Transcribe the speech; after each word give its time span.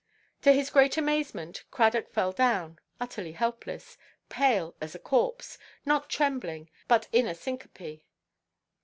To 0.41 0.51
his 0.51 0.71
great 0.71 0.97
amazement 0.97 1.63
Cradock 1.69 2.09
fell 2.09 2.31
down, 2.31 2.79
utterly 2.99 3.33
helpless, 3.33 3.99
pale 4.29 4.73
as 4.81 4.95
a 4.95 4.99
corpse, 4.99 5.59
not 5.85 6.09
trembling, 6.09 6.71
but 6.87 7.07
in 7.11 7.27
a 7.27 7.35
syncope. 7.35 8.01